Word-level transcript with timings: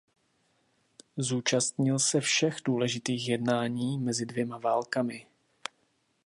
Zúčastnil 1.17 1.99
se 1.99 2.21
všech 2.21 2.57
důležitých 2.65 3.27
jednání 3.29 3.97
mezi 3.99 4.25
dvěma 4.25 4.57
válkami. 4.57 5.27